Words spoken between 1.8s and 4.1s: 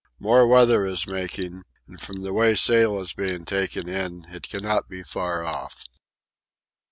and from the way sail is being taken